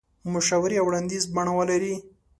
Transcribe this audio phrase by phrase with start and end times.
[0.33, 1.95] مشورې او وړاندیز بڼه ولري.